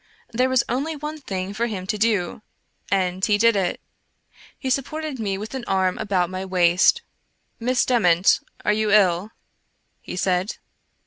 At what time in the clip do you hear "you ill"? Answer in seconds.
8.73-9.29